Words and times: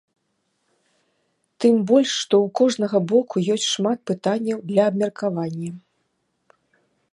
Тым 1.65 1.75
больш, 1.91 2.11
што 2.21 2.35
ў 2.45 2.47
кожнага 2.61 2.97
боку 3.13 3.35
ёсць 3.55 3.69
шмат 3.75 3.99
пытанняў 4.13 4.59
для 4.73 4.83
абмеркавання. 4.93 5.71